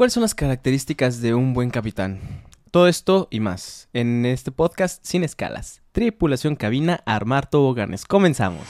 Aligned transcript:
¿Cuáles 0.00 0.14
son 0.14 0.22
las 0.22 0.34
características 0.34 1.20
de 1.20 1.34
un 1.34 1.52
buen 1.52 1.68
capitán? 1.68 2.42
Todo 2.70 2.88
esto 2.88 3.28
y 3.30 3.40
más 3.40 3.90
en 3.92 4.24
este 4.24 4.50
podcast 4.50 5.04
sin 5.04 5.24
escalas. 5.24 5.82
Tripulación 5.92 6.56
cabina, 6.56 7.02
armar 7.04 7.50
toboganes. 7.50 8.06
Comenzamos. 8.06 8.66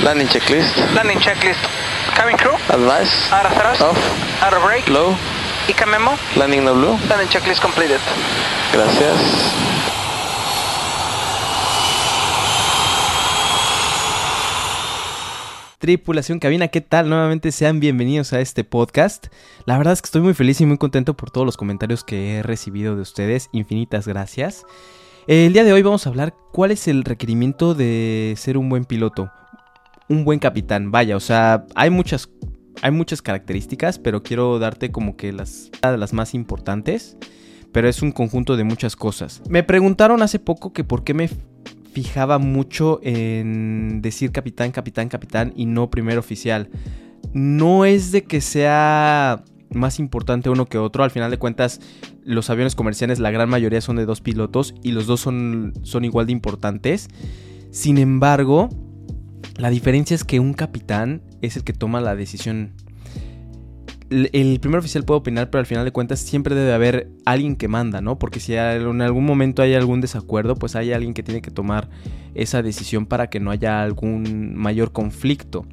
Landing 0.00 0.28
checklist. 0.28 0.76
Landing 0.94 1.18
checklist. 1.18 1.58
Cabin 2.14 2.36
crew. 2.36 2.54
Advice. 2.68 3.34
Out 3.34 3.46
of 3.46 3.58
thrust. 3.58 3.80
Off. 3.80 3.98
Out 4.44 4.54
of 4.54 4.62
brake. 4.62 4.88
Low. 4.88 5.16
ICA 5.68 5.86
memo. 5.86 6.12
Landing 6.36 6.64
no 6.64 6.74
blue. 6.74 6.96
Landing 7.08 7.28
checklist 7.30 7.60
completed. 7.60 7.98
Gracias. 8.72 9.93
Tripulación 15.84 16.38
cabina, 16.38 16.68
¿qué 16.68 16.80
tal? 16.80 17.10
Nuevamente 17.10 17.52
sean 17.52 17.78
bienvenidos 17.78 18.32
a 18.32 18.40
este 18.40 18.64
podcast. 18.64 19.26
La 19.66 19.76
verdad 19.76 19.92
es 19.92 20.00
que 20.00 20.06
estoy 20.06 20.22
muy 20.22 20.32
feliz 20.32 20.58
y 20.62 20.64
muy 20.64 20.78
contento 20.78 21.12
por 21.14 21.30
todos 21.30 21.44
los 21.44 21.58
comentarios 21.58 22.04
que 22.04 22.36
he 22.38 22.42
recibido 22.42 22.96
de 22.96 23.02
ustedes. 23.02 23.50
Infinitas 23.52 24.08
gracias. 24.08 24.64
El 25.26 25.52
día 25.52 25.62
de 25.62 25.74
hoy 25.74 25.82
vamos 25.82 26.06
a 26.06 26.08
hablar 26.08 26.34
cuál 26.52 26.70
es 26.70 26.88
el 26.88 27.04
requerimiento 27.04 27.74
de 27.74 28.32
ser 28.38 28.56
un 28.56 28.70
buen 28.70 28.86
piloto, 28.86 29.30
un 30.08 30.24
buen 30.24 30.38
capitán. 30.38 30.90
Vaya, 30.90 31.18
o 31.18 31.20
sea, 31.20 31.66
hay 31.74 31.90
muchas, 31.90 32.30
hay 32.80 32.90
muchas 32.90 33.20
características, 33.20 33.98
pero 33.98 34.22
quiero 34.22 34.58
darte 34.58 34.90
como 34.90 35.18
que 35.18 35.34
las, 35.34 35.70
las 35.82 36.14
más 36.14 36.32
importantes. 36.32 37.18
Pero 37.72 37.90
es 37.90 38.00
un 38.00 38.10
conjunto 38.10 38.56
de 38.56 38.64
muchas 38.64 38.96
cosas. 38.96 39.42
Me 39.50 39.62
preguntaron 39.62 40.22
hace 40.22 40.38
poco 40.38 40.72
que 40.72 40.82
por 40.82 41.04
qué 41.04 41.12
me 41.12 41.28
fijaba 41.94 42.38
mucho 42.38 42.98
en 43.04 44.02
decir 44.02 44.32
capitán, 44.32 44.72
capitán, 44.72 45.08
capitán 45.08 45.52
y 45.54 45.66
no 45.66 45.90
primer 45.90 46.18
oficial. 46.18 46.68
No 47.32 47.84
es 47.84 48.10
de 48.10 48.24
que 48.24 48.40
sea 48.40 49.44
más 49.70 50.00
importante 50.00 50.50
uno 50.50 50.66
que 50.66 50.76
otro. 50.76 51.04
Al 51.04 51.12
final 51.12 51.30
de 51.30 51.38
cuentas, 51.38 51.80
los 52.24 52.50
aviones 52.50 52.74
comerciales, 52.74 53.20
la 53.20 53.30
gran 53.30 53.48
mayoría 53.48 53.80
son 53.80 53.94
de 53.94 54.06
dos 54.06 54.20
pilotos 54.20 54.74
y 54.82 54.90
los 54.90 55.06
dos 55.06 55.20
son, 55.20 55.72
son 55.82 56.04
igual 56.04 56.26
de 56.26 56.32
importantes. 56.32 57.08
Sin 57.70 57.98
embargo, 57.98 58.68
la 59.56 59.70
diferencia 59.70 60.16
es 60.16 60.24
que 60.24 60.40
un 60.40 60.52
capitán 60.52 61.22
es 61.42 61.56
el 61.56 61.62
que 61.62 61.72
toma 61.72 62.00
la 62.00 62.16
decisión 62.16 62.72
el 64.32 64.60
primer 64.60 64.78
oficial 64.78 65.04
puede 65.04 65.20
opinar, 65.20 65.50
pero 65.50 65.60
al 65.60 65.66
final 65.66 65.84
de 65.84 65.92
cuentas 65.92 66.20
siempre 66.20 66.54
debe 66.54 66.72
haber 66.72 67.08
alguien 67.24 67.56
que 67.56 67.68
manda, 67.68 68.00
¿no? 68.00 68.18
Porque 68.18 68.40
si 68.40 68.54
en 68.54 69.02
algún 69.02 69.24
momento 69.24 69.62
hay 69.62 69.74
algún 69.74 70.00
desacuerdo, 70.00 70.54
pues 70.56 70.76
hay 70.76 70.92
alguien 70.92 71.14
que 71.14 71.22
tiene 71.22 71.42
que 71.42 71.50
tomar 71.50 71.88
esa 72.34 72.62
decisión 72.62 73.06
para 73.06 73.28
que 73.28 73.40
no 73.40 73.50
haya 73.50 73.82
algún 73.82 74.54
mayor 74.56 74.92
conflicto. 74.92 75.66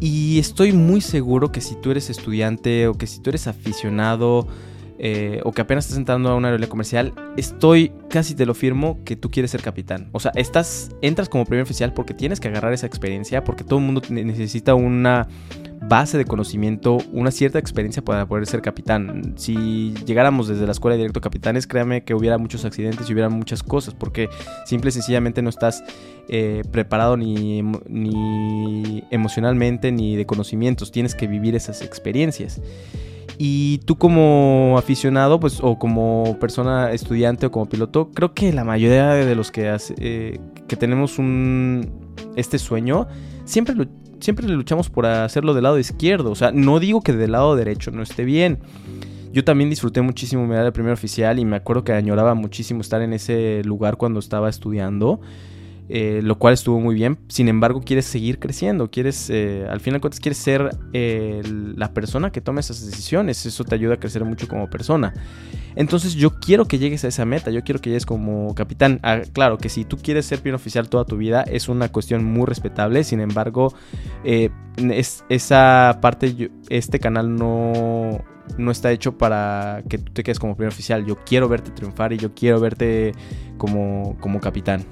Y 0.00 0.38
estoy 0.38 0.72
muy 0.72 1.00
seguro 1.00 1.52
que 1.52 1.60
si 1.60 1.74
tú 1.80 1.90
eres 1.90 2.10
estudiante 2.10 2.86
o 2.88 2.94
que 2.94 3.06
si 3.06 3.20
tú 3.20 3.30
eres 3.30 3.46
aficionado 3.46 4.46
eh, 5.04 5.40
o 5.42 5.50
que 5.50 5.60
apenas 5.60 5.86
estás 5.86 5.98
entrando 5.98 6.30
a 6.30 6.36
una 6.36 6.46
aerolínea 6.46 6.68
comercial, 6.68 7.12
estoy 7.36 7.90
casi 8.08 8.36
te 8.36 8.46
lo 8.46 8.54
firmo 8.54 9.00
que 9.04 9.16
tú 9.16 9.32
quieres 9.32 9.50
ser 9.50 9.60
capitán. 9.60 10.08
O 10.12 10.20
sea, 10.20 10.30
estás, 10.36 10.90
entras 11.02 11.28
como 11.28 11.44
primer 11.44 11.64
oficial 11.64 11.92
porque 11.92 12.14
tienes 12.14 12.38
que 12.38 12.46
agarrar 12.46 12.72
esa 12.72 12.86
experiencia, 12.86 13.42
porque 13.42 13.64
todo 13.64 13.80
el 13.80 13.84
mundo 13.84 14.00
necesita 14.10 14.76
una 14.76 15.26
base 15.88 16.18
de 16.18 16.24
conocimiento, 16.24 16.98
una 17.10 17.32
cierta 17.32 17.58
experiencia 17.58 18.00
para 18.00 18.26
poder 18.26 18.46
ser 18.46 18.62
capitán. 18.62 19.34
Si 19.34 19.92
llegáramos 20.06 20.46
desde 20.46 20.66
la 20.66 20.70
escuela 20.70 20.96
directo 20.96 21.18
a 21.18 21.22
capitanes, 21.22 21.66
créame 21.66 22.04
que 22.04 22.14
hubiera 22.14 22.38
muchos 22.38 22.64
accidentes 22.64 23.10
y 23.10 23.12
hubiera 23.12 23.28
muchas 23.28 23.64
cosas, 23.64 23.94
porque 23.94 24.28
simple 24.66 24.90
y 24.90 24.92
sencillamente 24.92 25.42
no 25.42 25.50
estás 25.50 25.82
eh, 26.28 26.62
preparado 26.70 27.16
ni, 27.16 27.62
ni 27.88 29.02
emocionalmente 29.10 29.90
ni 29.90 30.14
de 30.14 30.26
conocimientos, 30.26 30.92
tienes 30.92 31.16
que 31.16 31.26
vivir 31.26 31.56
esas 31.56 31.82
experiencias. 31.82 32.60
Y 33.44 33.78
tú 33.78 33.98
como 33.98 34.76
aficionado, 34.78 35.40
pues, 35.40 35.58
o 35.60 35.76
como 35.76 36.38
persona 36.38 36.92
estudiante 36.92 37.46
o 37.46 37.50
como 37.50 37.68
piloto, 37.68 38.12
creo 38.12 38.34
que 38.34 38.52
la 38.52 38.62
mayoría 38.62 39.14
de 39.14 39.34
los 39.34 39.50
que, 39.50 39.68
hace, 39.68 39.96
eh, 39.98 40.38
que 40.68 40.76
tenemos 40.76 41.18
un, 41.18 41.90
este 42.36 42.60
sueño, 42.60 43.08
siempre 43.44 43.74
siempre 44.20 44.46
luchamos 44.46 44.90
por 44.90 45.06
hacerlo 45.06 45.54
del 45.54 45.64
lado 45.64 45.80
izquierdo. 45.80 46.30
O 46.30 46.36
sea, 46.36 46.52
no 46.52 46.78
digo 46.78 47.00
que 47.00 47.12
del 47.14 47.32
lado 47.32 47.56
derecho 47.56 47.90
no 47.90 48.04
esté 48.04 48.24
bien. 48.24 48.60
Yo 49.32 49.42
también 49.42 49.70
disfruté 49.70 50.02
muchísimo 50.02 50.46
mi 50.46 50.54
de 50.54 50.70
primer 50.70 50.92
oficial 50.92 51.40
y 51.40 51.44
me 51.44 51.56
acuerdo 51.56 51.82
que 51.82 51.94
añoraba 51.94 52.34
muchísimo 52.34 52.80
estar 52.80 53.02
en 53.02 53.12
ese 53.12 53.62
lugar 53.64 53.96
cuando 53.96 54.20
estaba 54.20 54.48
estudiando. 54.50 55.20
Eh, 55.94 56.22
lo 56.22 56.38
cual 56.38 56.54
estuvo 56.54 56.80
muy 56.80 56.94
bien. 56.94 57.18
Sin 57.28 57.48
embargo, 57.48 57.82
quieres 57.82 58.06
seguir 58.06 58.38
creciendo, 58.38 58.90
quieres, 58.90 59.28
eh, 59.28 59.66
al 59.68 59.78
final 59.80 59.98
de 59.98 60.00
cuentas, 60.00 60.20
quieres 60.20 60.38
ser 60.38 60.70
eh, 60.94 61.42
la 61.44 61.92
persona 61.92 62.32
que 62.32 62.40
tome 62.40 62.60
esas 62.60 62.86
decisiones. 62.86 63.44
Eso 63.44 63.62
te 63.64 63.74
ayuda 63.74 63.94
a 63.94 63.96
crecer 63.98 64.24
mucho 64.24 64.48
como 64.48 64.70
persona. 64.70 65.12
Entonces, 65.76 66.14
yo 66.14 66.40
quiero 66.40 66.64
que 66.64 66.78
llegues 66.78 67.04
a 67.04 67.08
esa 67.08 67.26
meta, 67.26 67.50
yo 67.50 67.62
quiero 67.62 67.82
que 67.82 67.90
llegues 67.90 68.06
como 68.06 68.54
capitán. 68.54 69.00
Ah, 69.02 69.20
claro 69.34 69.58
que 69.58 69.68
si 69.68 69.84
tú 69.84 69.98
quieres 69.98 70.24
ser 70.24 70.40
piloto 70.40 70.62
oficial 70.62 70.88
toda 70.88 71.04
tu 71.04 71.18
vida, 71.18 71.42
es 71.42 71.68
una 71.68 71.90
cuestión 71.90 72.24
muy 72.24 72.46
respetable. 72.46 73.04
Sin 73.04 73.20
embargo, 73.20 73.74
es, 74.24 75.24
esa 75.28 75.98
parte, 76.00 76.50
este 76.70 77.00
canal 77.00 77.36
no, 77.36 78.24
no 78.56 78.70
está 78.70 78.92
hecho 78.92 79.18
para 79.18 79.82
que 79.90 79.98
tú 79.98 80.10
te 80.14 80.22
quedes 80.22 80.38
como 80.38 80.56
primer 80.56 80.72
oficial. 80.72 81.04
Yo 81.04 81.16
quiero 81.16 81.50
verte 81.50 81.70
triunfar 81.70 82.14
y 82.14 82.16
yo 82.16 82.32
quiero 82.34 82.60
verte 82.60 83.12
como, 83.58 84.16
como 84.20 84.40
capitán. 84.40 84.86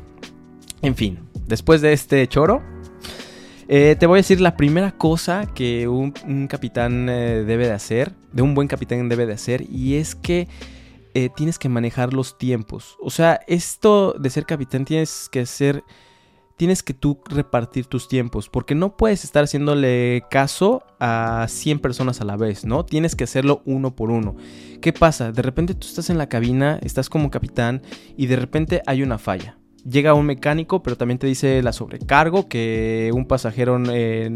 En 0.83 0.97
fin, 0.97 1.19
después 1.47 1.83
de 1.83 1.93
este 1.93 2.27
choro, 2.27 2.63
eh, 3.69 3.97
te 4.01 4.07
voy 4.07 4.17
a 4.17 4.23
decir 4.23 4.41
la 4.41 4.57
primera 4.57 4.91
cosa 4.91 5.47
que 5.55 5.87
un, 5.87 6.13
capitán 6.49 7.09
eh, 7.09 7.45
debe 7.47 7.67
de 7.67 7.73
hacer, 7.73 8.15
de 8.33 8.43
un 8.43 8.55
buen 8.55 8.67
capitán 8.67 9.09
debe 9.09 9.27
de 9.27 9.35
hacer, 9.35 9.65
y 9.71 9.97
es 9.97 10.15
que 10.15 10.49
eh, 11.13 11.29
tienes 11.37 11.59
que 11.59 11.69
manejar 11.69 12.15
los 12.15 12.39
tiempos. 12.39 12.97
O 13.01 13.11
sea, 13.11 13.41
esto 13.47 14.15
de 14.19 14.31
ser 14.31 14.47
capitán 14.47 14.87
tienes 14.87 15.29
que 15.31 15.45
ser, 15.45 15.85
tienes 16.57 16.83
que 16.83 16.95
tú 16.95 17.21
repartir 17.27 17.85
tus 17.87 18.09
tiempos, 18.09 18.49
porque 18.49 18.75
no 18.75 18.97
puedes 18.97 19.23
estar 19.23 19.45
haciéndole 19.45 20.25
caso 20.31 20.83
a 20.99 21.47
100 21.47 21.79
personas 21.79 22.23
a 22.23 22.25
la 22.25 22.39
vez, 22.39 22.65
¿no? 22.65 22.87
Tienes 22.87 23.15
que 23.15 23.25
hacerlo 23.25 23.61
uno 23.67 23.95
por 23.95 24.11
uno. 24.11 24.35
¿Qué 24.81 24.95
pasa? 24.95 25.31
De 25.31 25.43
repente 25.43 25.75
tú 25.75 25.87
estás 25.87 26.09
en 26.09 26.17
la 26.17 26.31
cabina, 26.31 26.81
estás 26.83 27.11
como 27.11 27.31
capitán, 27.31 27.83
y 28.17 28.27
de 28.27 28.37
repente 28.37 28.83
hay 28.87 29.03
una 29.03 29.19
falla 29.19 29.60
llega 29.85 30.15
un 30.15 30.27
mecánico, 30.27 30.83
pero 30.83 30.97
también 30.97 31.19
te 31.19 31.27
dice 31.27 31.63
la 31.63 31.73
sobrecargo, 31.73 32.49
que 32.49 33.11
un 33.15 33.27
pasajero 33.27 33.81
eh, 33.93 34.29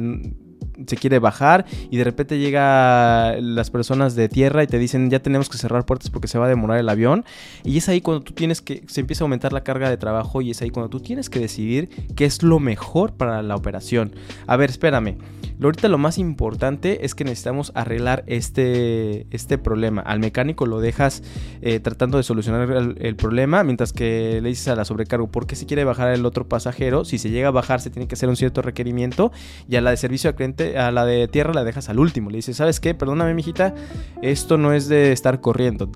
se 0.87 0.97
quiere 0.97 1.19
bajar 1.19 1.65
y 1.91 1.97
de 1.97 2.05
repente 2.05 2.39
llega 2.39 3.37
las 3.41 3.71
personas 3.71 4.15
de 4.15 4.29
tierra 4.29 4.63
y 4.63 4.67
te 4.67 4.79
dicen 4.79 5.11
ya 5.11 5.21
tenemos 5.21 5.49
que 5.49 5.59
cerrar 5.59 5.85
puertas 5.87 6.11
porque 6.11 6.29
se 6.29 6.39
va 6.39 6.47
a 6.47 6.49
demorar 6.49 6.79
el 6.79 6.89
avión 6.89 7.25
y 7.63 7.79
es 7.79 7.89
ahí 7.89 8.01
cuando 8.01 8.23
tú 8.23 8.33
tienes 8.33 8.61
que 8.61 8.83
se 8.87 9.01
empieza 9.01 9.25
a 9.25 9.27
aumentar 9.27 9.53
la 9.53 9.63
carga 9.63 9.91
de 9.91 9.97
trabajo 9.97 10.43
y 10.43 10.51
es 10.51 10.63
ahí 10.63 10.71
cuando 10.71 10.91
tú 10.91 11.01
tienes 11.01 11.31
que 11.31 11.41
decidir 11.41 11.89
qué 12.15 12.25
es 12.25 12.43
lo 12.43 12.59
mejor 12.61 13.15
para 13.15 13.43
la 13.43 13.57
operación. 13.57 14.15
A 14.47 14.57
ver, 14.57 14.71
espérame. 14.71 15.19
Ahorita 15.63 15.89
lo 15.89 15.99
más 15.99 16.19
importante 16.19 17.07
es 17.07 17.15
que 17.15 17.25
necesitamos 17.25 17.73
arreglar 17.75 18.25
este, 18.27 19.27
este 19.31 19.57
problema. 19.57 20.03
Al 20.03 20.19
mecánico 20.19 20.67
lo 20.67 20.81
dejas 20.81 21.23
eh, 21.63 21.81
tratando 21.81 22.19
de 22.19 22.25
solucionar 22.25 22.95
el, 22.99 23.17
problema, 23.17 23.63
mientras 23.63 23.93
que 23.93 24.41
le 24.43 24.49
dices 24.49 24.69
a 24.69 24.77
la 24.77 24.85
sobrecargo 24.85 25.29
por 25.29 25.47
qué 25.47 25.57
se 25.57 25.65
quiere 25.65 25.85
bajar 25.85 26.13
el 26.13 26.27
otro 26.27 26.49
pasajero. 26.49 27.05
Si 27.05 27.19
se 27.19 27.31
llega 27.31 27.49
a 27.49 27.51
bajar, 27.53 27.81
se 27.81 27.91
tiene 27.91 28.09
que 28.09 28.15
hacer 28.15 28.29
un 28.29 28.37
cierto 28.37 28.63
requerimiento. 28.63 29.33
Y 29.69 29.77
a 29.77 29.81
la 29.81 29.91
de 29.91 29.97
servicio 29.97 30.29
al 30.29 30.37
cliente, 30.37 30.64
a 30.79 30.91
la 30.91 31.05
de 31.05 31.29
tierra, 31.29 31.53
la 31.53 31.65
dejas 31.65 31.89
al 31.89 31.99
último. 31.99 32.31
Le 32.31 32.37
dices, 32.37 32.57
¿sabes 32.57 32.81
qué? 32.81 32.95
Perdóname, 32.95 33.35
mijita, 33.35 33.75
esto 34.23 34.59
no 34.59 34.73
es 34.73 34.89
de 34.89 35.13
estar 35.13 35.41
corriendo. 35.41 35.91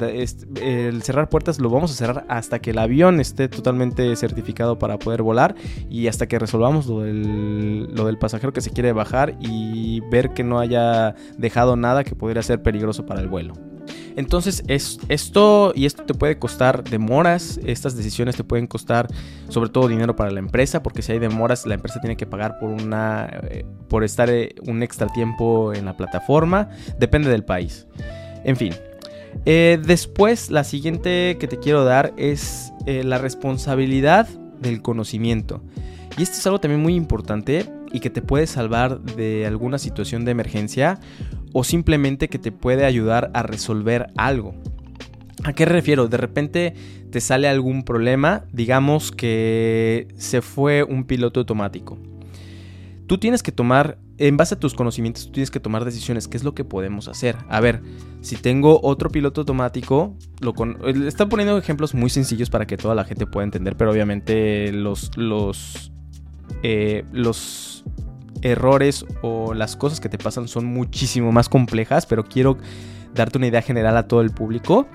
El 0.60 1.02
cerrar 1.02 1.28
puertas 1.28 1.58
lo 1.58 1.70
vamos 1.70 1.90
a 1.92 1.94
cerrar 1.94 2.24
hasta 2.28 2.58
que 2.60 2.70
el 2.70 2.78
avión 2.78 3.20
esté 3.20 3.48
totalmente 3.48 4.14
certificado 4.16 4.78
para 4.78 4.98
poder 4.98 5.22
volar 5.22 5.54
y 5.88 6.06
hasta 6.08 6.26
que 6.26 6.38
resolvamos 6.38 6.86
lo 6.86 7.00
del, 7.00 7.94
lo 7.94 8.06
del 8.06 8.18
pasajero 8.18 8.52
que 8.52 8.60
se 8.60 8.70
quiere 8.70 8.92
bajar 8.92 9.36
y 9.40 10.00
ver 10.10 10.30
que 10.30 10.44
no 10.44 10.58
haya 10.58 11.14
dejado 11.36 11.76
nada 11.76 12.04
que 12.04 12.14
pudiera 12.14 12.42
ser 12.42 12.62
peligroso 12.62 13.06
para 13.06 13.20
el 13.20 13.28
vuelo. 13.28 13.54
Entonces, 14.16 14.64
es, 14.66 14.98
esto 15.08 15.72
y 15.74 15.86
esto 15.86 16.04
te 16.04 16.14
puede 16.14 16.38
costar 16.38 16.82
demoras, 16.84 17.60
estas 17.64 17.96
decisiones 17.96 18.36
te 18.36 18.44
pueden 18.44 18.66
costar 18.66 19.08
sobre 19.48 19.70
todo 19.70 19.88
dinero 19.88 20.16
para 20.16 20.30
la 20.30 20.40
empresa, 20.40 20.82
porque 20.82 21.02
si 21.02 21.12
hay 21.12 21.18
demoras, 21.18 21.66
la 21.66 21.74
empresa 21.74 22.00
tiene 22.00 22.16
que 22.16 22.26
pagar 22.26 22.58
por 22.58 22.70
una 22.70 23.28
eh, 23.50 23.64
por 23.88 24.04
estar 24.04 24.28
eh, 24.28 24.54
un 24.66 24.82
extra 24.82 25.06
tiempo 25.08 25.72
en 25.72 25.84
la 25.84 25.96
plataforma, 25.96 26.68
depende 26.98 27.30
del 27.30 27.44
país. 27.44 27.86
En 28.44 28.56
fin. 28.56 28.74
Eh, 29.44 29.78
después, 29.84 30.50
la 30.50 30.64
siguiente 30.64 31.36
que 31.38 31.46
te 31.46 31.58
quiero 31.58 31.84
dar 31.84 32.12
es 32.16 32.72
la 32.86 33.18
responsabilidad 33.18 34.26
del 34.60 34.80
conocimiento. 34.80 35.62
Y 36.16 36.22
esto 36.22 36.38
es 36.38 36.46
algo 36.46 36.58
también 36.58 36.82
muy 36.82 36.94
importante 36.94 37.66
y 37.92 38.00
que 38.00 38.10
te 38.10 38.22
puede 38.22 38.46
salvar 38.46 39.00
de 39.00 39.46
alguna 39.46 39.78
situación 39.78 40.24
de 40.24 40.32
emergencia 40.32 40.98
o 41.52 41.64
simplemente 41.64 42.28
que 42.28 42.38
te 42.38 42.52
puede 42.52 42.84
ayudar 42.84 43.30
a 43.34 43.42
resolver 43.42 44.08
algo. 44.16 44.54
¿A 45.44 45.52
qué 45.52 45.64
refiero? 45.64 46.08
De 46.08 46.16
repente 46.16 46.74
te 47.10 47.20
sale 47.20 47.48
algún 47.48 47.84
problema, 47.84 48.44
digamos 48.52 49.12
que 49.12 50.08
se 50.16 50.42
fue 50.42 50.82
un 50.82 51.04
piloto 51.04 51.40
automático. 51.40 51.98
Tú 53.06 53.18
tienes 53.18 53.42
que 53.42 53.52
tomar 53.52 53.98
en 54.18 54.36
base 54.36 54.56
a 54.56 54.60
tus 54.60 54.74
conocimientos 54.74 55.26
tú 55.26 55.32
tienes 55.32 55.50
que 55.50 55.60
tomar 55.60 55.84
decisiones. 55.84 56.28
¿Qué 56.28 56.36
es 56.36 56.44
lo 56.44 56.54
que 56.54 56.64
podemos 56.64 57.08
hacer? 57.08 57.36
A 57.48 57.60
ver, 57.60 57.82
si 58.20 58.36
tengo 58.36 58.80
otro 58.82 59.10
piloto 59.10 59.42
automático, 59.42 60.16
lo 60.40 60.54
con... 60.54 60.78
están 61.06 61.28
poniendo 61.28 61.56
ejemplos 61.56 61.94
muy 61.94 62.10
sencillos 62.10 62.50
para 62.50 62.66
que 62.66 62.76
toda 62.76 62.94
la 62.94 63.04
gente 63.04 63.26
pueda 63.26 63.44
entender, 63.44 63.76
pero 63.76 63.92
obviamente 63.92 64.72
los, 64.72 65.16
los, 65.16 65.92
eh, 66.62 67.04
los 67.12 67.84
errores 68.42 69.04
o 69.22 69.54
las 69.54 69.76
cosas 69.76 70.00
que 70.00 70.08
te 70.08 70.18
pasan 70.18 70.48
son 70.48 70.64
muchísimo 70.66 71.32
más 71.32 71.48
complejas, 71.48 72.06
pero 72.06 72.24
quiero 72.24 72.58
darte 73.14 73.38
una 73.38 73.46
idea 73.46 73.62
general 73.62 73.96
a 73.96 74.06
todo 74.06 74.20
el 74.20 74.30
público. 74.30 74.86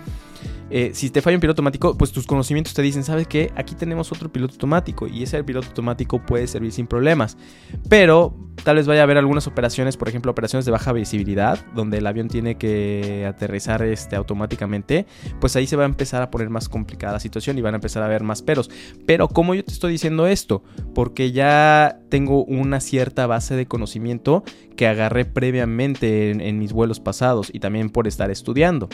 Eh, 0.76 0.90
si 0.96 1.12
te 1.12 1.22
falla 1.22 1.38
un 1.38 1.42
piloto 1.42 1.60
automático, 1.60 1.96
pues 1.96 2.12
tus 2.12 2.26
conocimientos 2.26 2.74
te 2.74 2.82
dicen, 2.82 3.04
¿sabes 3.04 3.28
qué? 3.28 3.52
Aquí 3.56 3.76
tenemos 3.76 4.12
otro 4.12 4.32
piloto 4.32 4.56
automático 4.56 5.06
y 5.06 5.22
ese 5.22 5.44
piloto 5.44 5.68
automático 5.68 6.26
puede 6.26 6.48
servir 6.48 6.72
sin 6.72 6.88
problemas. 6.88 7.38
Pero 7.90 8.36
tal 8.64 8.78
vez 8.78 8.88
vaya 8.88 9.02
a 9.02 9.04
haber 9.04 9.20
algunas 9.20 9.46
operaciones, 9.46 9.98
por 9.98 10.10
ejemplo, 10.10 10.32
operaciones 10.32 10.66
de 10.66 10.72
baja 10.72 10.92
visibilidad, 10.92 11.64
donde 11.76 12.00
el 12.00 12.08
avión 12.08 12.28
tiene 12.28 12.56
que 12.58 13.24
aterrizar 13.30 13.84
este, 13.84 14.16
automáticamente, 14.16 15.06
pues 15.40 15.56
ahí 15.56 15.68
se 15.68 15.76
va 15.76 15.84
a 15.84 15.86
empezar 15.86 16.24
a 16.24 16.32
poner 16.32 16.50
más 16.50 16.70
complicada 16.70 17.14
la 17.14 17.20
situación 17.20 17.56
y 17.60 17.62
van 17.62 17.76
a 17.76 17.78
empezar 17.78 18.02
a 18.02 18.08
haber 18.08 18.24
más 18.24 18.42
peros. 18.42 18.72
Pero 19.06 19.28
¿cómo 19.28 19.54
yo 19.54 19.64
te 19.64 19.74
estoy 19.74 19.92
diciendo 19.92 20.26
esto? 20.26 20.64
Porque 20.96 21.32
ya 21.32 22.00
tengo 22.10 22.46
una 22.46 22.80
cierta 22.80 23.28
base 23.28 23.56
de 23.56 23.68
conocimiento 23.68 24.44
que 24.76 24.88
agarré 24.88 25.26
previamente 25.26 26.32
en 26.32 26.58
mis 26.58 26.74
vuelos 26.74 27.00
pasados 27.00 27.52
y 27.54 27.60
también 27.60 27.92
por 27.92 28.08
estar 28.08 28.32
estudiando. 28.32 28.90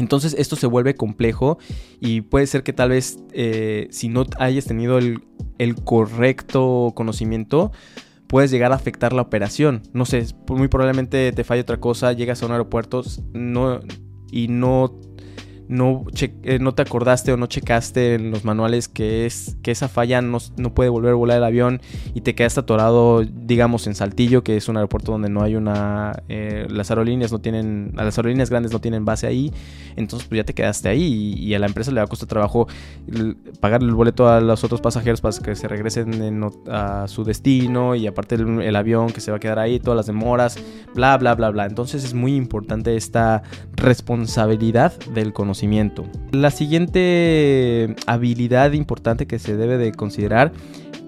Entonces 0.00 0.34
esto 0.38 0.56
se 0.56 0.66
vuelve 0.66 0.94
complejo 0.94 1.58
y 2.00 2.22
puede 2.22 2.46
ser 2.46 2.62
que 2.62 2.72
tal 2.72 2.88
vez 2.88 3.18
eh, 3.32 3.86
si 3.90 4.08
no 4.08 4.24
hayas 4.38 4.64
tenido 4.64 4.98
el, 4.98 5.20
correcto 5.84 6.92
conocimiento, 6.96 7.70
puedes 8.26 8.50
llegar 8.50 8.72
a 8.72 8.76
afectar 8.76 9.12
la 9.12 9.20
operación. 9.20 9.82
No 9.92 10.06
sé, 10.06 10.26
muy 10.48 10.68
probablemente 10.68 11.32
te 11.32 11.44
falle 11.44 11.60
otra 11.60 11.80
cosa, 11.80 12.12
llegas 12.12 12.42
a 12.42 12.46
un 12.46 12.52
aeropuerto 12.52 13.02
no, 13.34 13.80
y 14.32 14.48
no 14.48 14.98
no, 15.70 16.04
eh, 16.42 16.58
no 16.58 16.74
te 16.74 16.82
acordaste 16.82 17.32
o 17.32 17.36
no 17.36 17.46
checaste 17.46 18.14
en 18.14 18.32
los 18.32 18.44
manuales 18.44 18.88
que, 18.88 19.24
es, 19.24 19.56
que 19.62 19.70
esa 19.70 19.88
falla 19.88 20.20
no, 20.20 20.40
puede 20.74 20.90
volver 20.90 21.12
a 21.12 21.14
volar 21.14 21.38
el 21.38 21.44
avión 21.44 21.80
y 22.12 22.22
te 22.22 22.34
quedaste 22.34 22.58
atorado, 22.58 23.22
digamos, 23.22 23.86
en 23.86 23.94
Saltillo, 23.94 24.42
que 24.42 24.56
es 24.56 24.68
un 24.68 24.76
aeropuerto 24.76 25.12
donde 25.12 25.28
no 25.28 25.42
hay 25.42 25.54
una... 25.54 26.24
Eh, 26.28 26.66
las 26.68 26.90
aerolíneas 26.90 27.30
no 27.30 27.38
tienen... 27.38 27.92
Las 27.94 28.18
aerolíneas 28.18 28.50
grandes 28.50 28.72
no 28.72 28.80
tienen 28.80 29.04
base 29.04 29.28
ahí, 29.28 29.52
entonces 29.94 30.28
pues 30.28 30.38
ya 30.38 30.44
te 30.44 30.54
quedaste 30.54 30.88
ahí 30.88 31.34
y, 31.38 31.54
a 31.54 31.60
la 31.60 31.66
empresa 31.66 31.92
le 31.92 32.00
va 32.00 32.04
a 32.04 32.08
costar 32.08 32.28
trabajo 32.28 32.66
pagar 33.60 33.82
el 33.82 33.92
boleto 33.92 34.28
a 34.28 34.40
los 34.40 34.64
otros 34.64 34.80
pasajeros 34.80 35.20
para 35.20 35.36
que 35.36 35.54
se 35.54 35.68
regresen 35.68 36.42
a 36.68 37.06
su 37.06 37.22
destino 37.22 37.94
y 37.94 38.08
aparte 38.08 38.34
el, 38.34 38.60
el 38.60 38.74
avión 38.74 39.10
que 39.12 39.20
se 39.20 39.30
va 39.30 39.36
a 39.36 39.40
quedar 39.40 39.60
ahí, 39.60 39.78
todas 39.78 39.96
las 39.96 40.06
demoras, 40.06 40.58
bla, 40.94 41.16
bla, 41.16 41.36
bla, 41.36 41.50
bla. 41.50 41.66
Entonces 41.66 42.02
es 42.02 42.12
muy 42.12 42.34
importante 42.34 42.96
esta 42.96 43.42
responsabilidad 43.76 44.98
del 45.14 45.32
conocimiento 45.32 45.59
la 46.32 46.50
siguiente 46.50 47.94
habilidad 48.06 48.72
importante 48.72 49.26
que 49.26 49.38
se 49.38 49.56
debe 49.56 49.78
de 49.78 49.92
considerar 49.92 50.52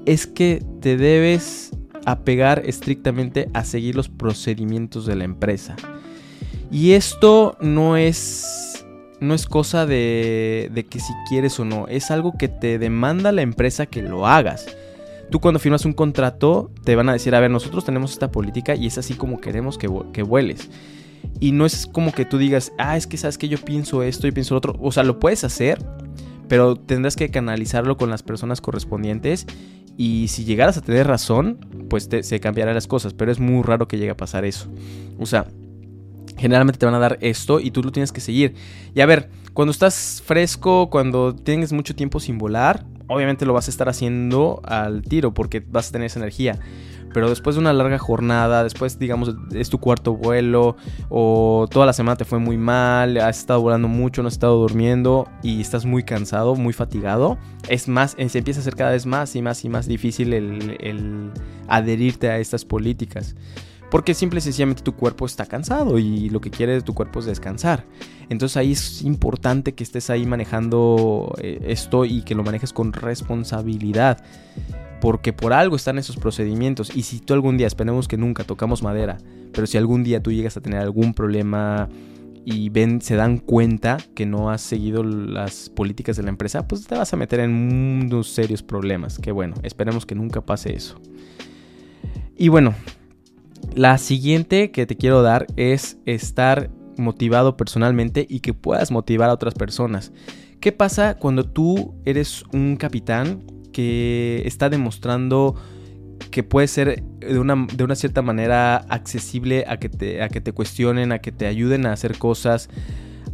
es 0.06 0.26
que 0.26 0.62
te 0.81 0.96
debes 0.96 1.70
apegar 2.04 2.62
estrictamente 2.66 3.49
a 3.54 3.64
seguir 3.64 3.94
los 3.94 4.08
procedimientos 4.08 5.06
de 5.06 5.16
la 5.16 5.25
empresa. 5.25 5.76
Y 6.70 6.93
esto 6.93 7.56
no 7.60 7.96
es, 7.96 8.84
no 9.20 9.34
es 9.34 9.46
cosa 9.46 9.87
de, 9.87 10.70
de 10.72 10.84
que 10.84 11.00
si 11.00 11.12
quieres 11.28 11.60
o 11.60 11.64
no, 11.64 11.87
es 11.88 12.10
algo 12.10 12.32
que 12.38 12.49
te 12.49 12.78
demanda 12.78 13.31
la 13.31 13.43
empresa 13.43 13.87
que 13.87 14.02
lo 14.02 14.26
hagas. 14.26 14.66
Tú 15.31 15.40
cuando 15.40 15.60
firmas 15.60 15.84
un 15.84 15.93
contrato 15.93 16.70
te 16.84 16.96
van 16.96 17.08
a 17.08 17.12
decir, 17.12 17.34
a 17.34 17.40
ver, 17.40 17.50
nosotros 17.50 17.84
tenemos 17.84 18.12
esta 18.12 18.31
política 18.31 18.75
y 18.75 18.87
es 18.87 18.99
así 18.99 19.14
como 19.14 19.40
queremos 19.40 19.78
que, 19.78 19.88
que 20.12 20.22
vueles. 20.22 20.69
Y 21.40 21.52
no 21.52 21.67
es 21.67 21.87
como 21.87 22.12
que 22.12 22.25
tú 22.25 22.38
digas, 22.38 22.73
ah, 22.79 22.96
es 22.96 23.06
que 23.06 23.17
sabes 23.17 23.38
que 23.38 23.49
yo 23.49 23.58
pienso 23.58 24.02
esto 24.02 24.26
y 24.26 24.32
pienso 24.32 24.55
lo 24.55 24.58
otro. 24.58 24.76
O 24.81 24.93
sea, 24.93 25.02
lo 25.02 25.19
puedes 25.19 25.44
hacer, 25.44 25.84
pero 26.49 26.76
tendrás 26.76 27.17
que 27.17 27.31
canalizarlo 27.31 27.96
con 27.96 28.11
las 28.11 28.23
personas 28.23 28.61
correspondientes. 28.61 29.46
Y 29.96 30.29
si 30.29 30.44
llegaras 30.44 30.76
a 30.76 30.82
tener 30.82 31.06
razón, 31.06 31.87
pues 31.90 32.08
se 32.23 32.40
cambiarán 32.40 32.75
las 32.75 32.87
cosas. 32.87 33.12
Pero 33.14 33.32
es 33.32 33.40
muy 33.40 33.62
raro 33.62 33.88
que 33.88 33.99
llegue 33.99 34.11
a 34.11 34.17
pasar 34.17 34.44
eso. 34.44 34.69
O 35.19 35.26
sea, 35.26 35.46
generalmente 36.37 36.79
te 36.79 36.87
van 36.87 36.94
a 36.94 36.99
dar 36.99 37.19
esto 37.20 37.61
y 37.61 37.70
tú 37.70 37.82
lo 37.82 37.93
tienes 37.93 38.12
que 38.12 38.20
seguir. 38.20 38.55
Y 38.94 39.00
a 39.00 39.06
ver, 39.06 39.28
cuando 39.52 39.70
estás 39.70 40.23
fresco, 40.25 40.90
cuando 40.90 41.35
tienes 41.35 41.73
mucho 41.73 41.94
tiempo 41.94 42.20
sin 42.20 42.38
volar, 42.38 42.85
obviamente 43.06 43.44
lo 43.46 43.52
vas 43.52 43.69
a 43.69 43.70
estar 43.70 43.88
haciendo 43.88 44.61
al 44.64 45.02
tiro 45.02 45.35
porque 45.35 45.61
vas 45.61 45.88
a 45.88 45.93
tener 45.93 46.06
esa 46.06 46.20
energía 46.20 46.58
pero 47.12 47.29
después 47.29 47.56
de 47.56 47.61
una 47.61 47.73
larga 47.73 47.99
jornada, 47.99 48.64
después 48.64 48.99
digamos 48.99 49.35
es 49.53 49.70
tu 49.70 49.79
cuarto 49.79 50.14
vuelo 50.14 50.76
o 51.09 51.67
toda 51.70 51.87
la 51.87 51.93
semana 51.93 52.17
te 52.17 52.25
fue 52.25 52.38
muy 52.38 52.56
mal, 52.56 53.17
has 53.19 53.38
estado 53.38 53.61
volando 53.61 53.88
mucho, 53.88 54.23
no 54.23 54.29
has 54.29 54.35
estado 54.35 54.59
durmiendo 54.59 55.29
y 55.43 55.61
estás 55.61 55.85
muy 55.85 56.03
cansado, 56.03 56.55
muy 56.55 56.73
fatigado, 56.73 57.38
es 57.69 57.88
más, 57.88 58.17
se 58.29 58.38
empieza 58.38 58.61
a 58.61 58.62
hacer 58.62 58.76
cada 58.76 58.93
vez 58.93 59.06
más 59.06 59.37
y 59.37 59.43
más 59.43 59.64
y 59.64 59.69
más 59.69 59.87
difícil 59.87 60.32
el, 60.32 61.31
adherirte 61.69 62.29
a 62.29 62.38
estas 62.38 62.64
políticas. 62.64 63.35
Porque 63.91 64.14
simple 64.14 64.38
y 64.38 64.41
sencillamente 64.41 64.82
tu 64.82 64.94
cuerpo 64.94 65.26
está 65.26 65.44
cansado 65.44 65.99
y 65.99 66.31
lo 66.31 66.41
que 66.41 66.50
quiere 66.50 66.73
de 66.73 66.81
tu 66.81 66.94
cuerpo 66.94 67.20
es 67.20 67.26
descansar. 67.26 67.85
Entonces 68.31 68.56
ahí 68.56 68.73
es 68.73 69.03
importante 69.03 69.75
que 69.75 69.85
estés 69.85 70.09
ahí 70.09 70.25
manejando 70.25 71.35
eh, 71.37 71.61
esto 71.67 72.06
y 72.06 72.23
que 72.23 72.35
lo 72.35 72.43
manejes 72.43 72.73
con 72.73 72.94
responsabilidad 72.94 74.25
porque 75.02 75.32
por 75.32 75.52
algo 75.52 75.75
están 75.75 75.99
esos 75.99 76.16
procedimientos. 76.16 76.94
Y 76.94 77.02
si 77.02 77.19
tú 77.19 77.34
algún 77.34 77.56
día, 77.56 77.66
esperemos 77.66 78.06
que 78.06 78.16
nunca 78.16 78.44
tocamos 78.44 78.84
madera, 78.84 79.19
pero 79.52 79.66
si 79.66 79.76
algún 79.76 80.04
día 80.04 80.22
tú 80.22 80.31
llegas 80.31 80.56
a 80.56 80.60
tener 80.60 80.78
algún 80.78 81.12
problema 81.12 81.88
y 82.44 82.69
ven, 82.69 83.02
se 83.02 83.16
dan 83.16 83.38
cuenta 83.38 83.96
que 84.14 84.26
no 84.26 84.49
has 84.49 84.60
seguido 84.60 85.02
las 85.02 85.70
políticas 85.70 86.16
de 86.16 86.22
la 86.22 86.28
empresa, 86.28 86.69
pues 86.69 86.87
te 86.87 86.94
vas 86.94 87.12
a 87.12 87.16
meter 87.16 87.40
en 87.40 87.50
unos 87.50 88.28
serios 88.28 88.62
problemas. 88.62 89.19
Que 89.19 89.32
bueno, 89.32 89.56
esperemos 89.64 90.06
que 90.06 90.14
nunca 90.14 90.40
pase 90.40 90.72
eso. 90.72 91.00
Y 92.37 92.46
bueno, 92.46 92.72
la 93.75 93.99
siguiente 93.99 94.70
que 94.70 94.87
te 94.87 94.96
quiero 94.96 95.20
dar 95.22 95.49
es 95.56 95.99
estar 96.06 96.70
motivado 96.96 97.56
personalmente 97.56 98.25
y 98.31 98.38
que 98.38 98.54
puedas 98.54 98.93
motivar 98.93 99.31
a 99.31 99.34
otras 99.34 99.54
personas. 99.54 100.12
¿Qué 100.60 100.70
pasa 100.70 101.16
cuando 101.16 101.43
tú 101.43 101.93
eres 102.04 102.44
un 102.52 102.76
capitán 102.76 103.43
que 103.73 104.43
está 104.47 104.69
demostrando 104.69 105.57
que 106.31 106.43
puede 106.43 106.69
ser 106.69 107.03
de 107.21 107.39
una, 107.39 107.67
de 107.73 107.85
una 107.85 107.95
cierta 107.95 108.23
manera 108.23 108.77
accesible 108.77 109.65
a 109.69 109.79
que, 109.79 109.89
te, 109.89 110.23
a 110.23 110.29
que 110.29 110.41
te 110.41 110.53
cuestionen, 110.53 111.13
a 111.13 111.19
que 111.19 111.33
te 111.33 111.47
ayuden 111.47 111.87
a 111.87 111.93
hacer 111.93 112.19
cosas, 112.19 112.69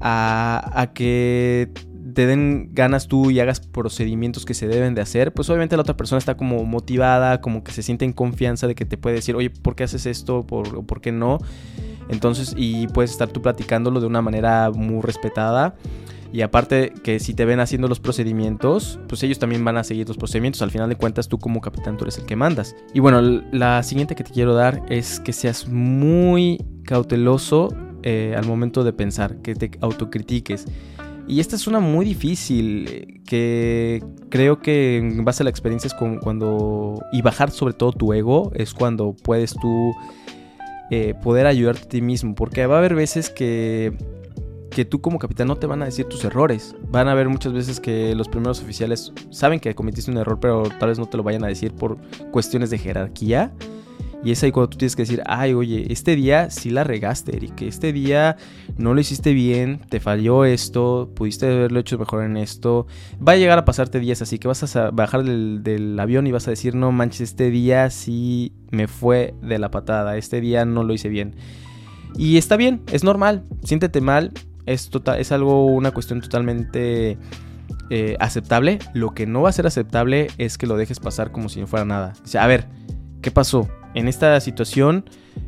a, 0.01 0.73
a 0.75 0.93
que 0.93 1.71
te 2.15 2.27
den 2.27 2.71
ganas 2.73 3.07
tú 3.07 3.31
y 3.31 3.41
hagas 3.41 3.61
procedimientos 3.61 4.45
que 4.45 4.55
se 4.55 4.67
deben 4.67 4.95
de 4.95 5.01
hacer, 5.01 5.33
pues 5.33 5.49
obviamente 5.51 5.77
la 5.77 5.83
otra 5.83 5.97
persona 5.97 6.19
está 6.19 6.37
como 6.37 6.65
motivada, 6.65 7.41
como 7.41 7.63
que 7.63 7.73
se 7.73 7.83
siente 7.83 8.05
en 8.05 8.13
confianza 8.13 8.67
de 8.67 8.75
que 8.75 8.85
te 8.85 8.97
puede 8.97 9.17
decir, 9.17 9.37
oye, 9.37 9.51
¿por 9.51 9.77
qué 9.77 9.85
haces 9.85 10.07
esto? 10.07 10.47
¿Por, 10.47 10.85
¿por 10.87 11.01
qué 11.01 11.13
no? 11.13 11.39
Entonces, 12.09 12.55
y 12.57 12.89
puedes 12.89 13.11
estar 13.11 13.29
tú 13.29 13.43
platicándolo 13.43 14.01
de 14.01 14.07
una 14.07 14.23
manera 14.23 14.71
muy 14.71 15.03
respetada. 15.03 15.77
Y 16.33 16.43
aparte 16.43 16.93
que 17.03 17.21
si 17.21 17.35
te 17.35 17.45
ven 17.45 17.61
haciendo 17.61 17.89
los 17.89 18.01
procedimientos, 18.01 19.01
pues 19.09 19.23
ellos 19.23 19.39
también 19.39 19.65
van 19.65 19.79
a 19.79 19.85
seguir 19.85 20.07
los 20.07 20.19
procedimientos. 20.19 20.61
Al 20.63 20.71
final 20.71 20.89
de 20.89 20.97
cuentas 20.97 21.29
tú 21.29 21.39
como 21.39 21.61
capitán 21.61 21.97
tú 21.97 22.05
eres 22.05 22.19
el 22.19 22.27
que 22.27 22.37
mandas. 22.37 22.77
Y 22.93 23.01
bueno, 23.01 23.23
la 23.53 23.83
siguiente 23.83 24.15
que 24.15 24.25
te 24.25 24.33
quiero 24.33 24.55
dar 24.55 24.83
es 24.89 25.21
que 25.21 25.33
seas 25.33 25.69
muy 25.69 26.63
cauteloso 26.85 27.75
eh, 28.03 28.35
al 28.37 28.47
momento 28.47 28.85
de 28.85 28.93
pensar, 28.93 29.39
que 29.39 29.55
te 29.55 29.71
autocritiques. 29.81 30.67
Y 31.27 31.41
esta 31.41 31.57
es 31.57 31.67
una 31.67 31.81
muy 31.81 32.07
difícil, 32.07 33.23
que 33.27 34.03
creo 34.31 34.61
que 34.61 34.97
en 34.97 35.25
base 35.25 35.43
a 35.43 35.45
la 35.45 35.51
experiencia 35.51 35.89
es 35.89 35.95
cuando... 35.95 37.03
Y 37.13 37.21
bajar 37.23 37.51
sobre 37.51 37.75
todo 37.75 37.93
tu 37.93 38.13
ego 38.15 38.51
es 38.55 38.73
cuando 38.73 39.15
puedes 39.15 39.55
tú 39.55 39.93
eh, 40.91 41.15
poder 41.23 41.47
ayudarte 41.47 41.83
a 41.83 41.89
ti 41.89 42.01
mismo. 42.01 42.35
Porque 42.35 42.65
va 42.67 42.77
a 42.77 42.79
haber 42.79 42.95
veces 42.95 43.29
que 43.29 43.93
que 44.79 44.85
tú 44.85 45.01
como 45.01 45.19
capitán 45.19 45.49
no 45.49 45.57
te 45.57 45.67
van 45.67 45.83
a 45.83 45.87
decir 45.87 46.05
tus 46.05 46.23
errores. 46.23 46.77
Van 46.89 47.09
a 47.09 47.11
haber 47.11 47.29
muchas 47.29 47.53
veces 47.53 47.81
que 47.81 48.15
los 48.15 48.29
primeros 48.29 48.63
oficiales 48.63 49.13
saben 49.29 49.59
que 49.59 49.75
cometiste 49.75 50.09
un 50.09 50.19
error, 50.19 50.39
pero 50.39 50.63
tal 50.79 50.91
vez 50.91 51.01
no 51.01 51.07
te 51.07 51.17
lo 51.17 51.25
vayan 51.25 51.43
a 51.43 51.49
decir 51.49 51.73
por 51.73 51.99
cuestiones 52.31 52.71
de 52.71 52.79
jerarquía. 52.79 53.53
Y 54.23 54.31
es 54.31 54.41
ahí 54.45 54.53
cuando 54.53 54.71
tú 54.71 54.79
tienes 54.79 54.95
que 54.95 55.03
decir, 55.03 55.21
ay, 55.27 55.53
oye, 55.53 55.93
este 55.93 56.15
día 56.15 56.49
sí 56.51 56.71
la 56.71 56.85
regaste, 56.85 57.35
Eric. 57.35 57.61
Este 57.63 57.93
día 57.93 58.37
no 58.77 58.95
lo 58.95 59.01
hiciste 59.01 59.33
bien, 59.33 59.81
te 59.89 59.99
falló 59.99 60.45
esto, 60.45 61.11
pudiste 61.13 61.47
haberlo 61.47 61.81
hecho 61.81 61.99
mejor 61.99 62.23
en 62.23 62.37
esto. 62.37 62.87
Va 63.17 63.33
a 63.33 63.37
llegar 63.37 63.59
a 63.59 63.65
pasarte 63.65 63.99
días 63.99 64.23
así 64.23 64.39
que 64.39 64.47
vas 64.47 64.77
a 64.77 64.93
bajar 64.93 65.25
del, 65.25 65.65
del 65.65 65.99
avión 65.99 66.29
y 66.29 66.31
vas 66.31 66.47
a 66.47 66.51
decir, 66.51 66.77
no 66.77 66.93
manches, 66.93 67.23
este 67.33 67.51
día 67.51 67.91
sí 67.91 68.53
me 68.71 68.87
fue 68.87 69.35
de 69.43 69.59
la 69.59 69.73
patada, 69.73 70.17
este 70.17 70.41
día 70.41 70.65
no 70.65 70.85
lo 70.85 70.95
hice 70.95 71.09
bien. 71.09 71.35
Y 72.17 72.37
está 72.37 72.57
bien, 72.57 72.83
es 72.93 73.03
normal, 73.03 73.45
siéntete 73.65 74.01
mal, 74.01 74.33
es, 74.69 74.91
tota-, 74.91 75.19
es 75.19 75.33
algo, 75.33 75.67
una 75.67 75.91
cuestión 75.91 76.21
totalmente 76.21 77.19
eh, 77.91 78.17
aceptable. 78.21 78.79
Lo 78.95 79.15
que 79.15 79.27
no 79.27 79.43
va 79.43 79.49
a 79.49 79.53
ser 79.53 79.67
aceptable 79.67 80.29
es 80.39 80.59
que 80.59 80.67
lo 80.67 80.77
dejes 80.77 81.01
pasar 81.01 81.33
como 81.33 81.49
si 81.49 81.61
no 81.61 81.67
fuera 81.67 81.85
nada. 81.85 82.13
a 82.39 82.47
ver, 82.47 82.67
¿qué 83.23 83.31
pasó? 83.31 83.69
en 83.95 84.09
esta 84.09 84.41
situación, 84.41 85.05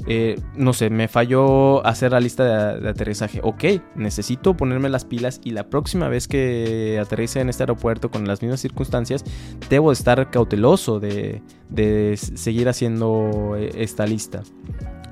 eh, 0.07 0.41
no 0.57 0.73
sé, 0.73 0.91
me 0.91 1.09
falló 1.09 1.85
hacer 1.87 2.13
la 2.13 2.21
lista 2.21 2.75
de, 2.75 2.81
de, 2.81 2.89
aterrizaje. 2.89 3.41
Ok, 3.43 3.65
necesito 3.95 4.57
ponerme 4.57 4.89
las 4.89 5.05
pilas 5.05 5.41
y 5.45 5.51
la 5.51 5.69
próxima 5.69 6.09
vez 6.09 6.27
que 6.27 6.99
aterrice 7.01 7.41
en 7.41 7.49
este 7.49 7.63
aeropuerto 7.63 8.11
con 8.11 8.27
las 8.27 8.43
mismas 8.43 8.61
circunstancias, 8.61 9.25
debo 9.69 9.93
estar 9.93 10.31
cauteloso 10.31 11.01
de, 11.01 11.43
de 11.69 12.17
seguir 12.17 12.69
haciendo 12.69 13.57
eh, 13.57 13.71
esta 13.77 14.07
lista. 14.07 14.43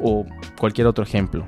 O 0.00 0.24
cualquier 0.58 0.86
otro 0.86 1.04
ejemplo. 1.04 1.46